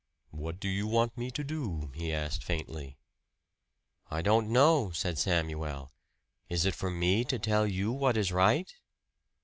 [0.31, 2.97] "What do you want me to do?" he asked faintly.
[4.09, 5.91] "I don't know," said Samuel.
[6.49, 8.73] "Is it for me to tell you what is right?"